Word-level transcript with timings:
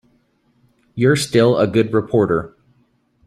You're 0.95 1.15
still 1.15 1.59
a 1.59 1.67
good 1.67 1.93
reporter. 1.93 2.57